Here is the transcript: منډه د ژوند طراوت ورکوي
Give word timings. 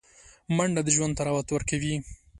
منډه 0.55 0.81
د 0.85 0.89
ژوند 0.95 1.17
طراوت 1.19 1.47
ورکوي 1.51 1.95